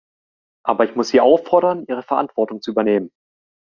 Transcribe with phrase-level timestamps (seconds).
[0.65, 3.11] Aber ich muss Sie auffordern, Ihre Verantwortung zu übernehmen.